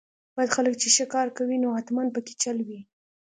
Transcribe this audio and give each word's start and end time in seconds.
بد 0.35 0.49
خلک 0.55 0.73
چې 0.81 0.87
ښه 0.95 1.05
کار 1.13 1.27
کوي 1.37 1.57
نو 1.63 1.69
حتماً 1.77 2.03
پکې 2.15 2.33
چل 2.43 2.57
وي. 2.67 2.79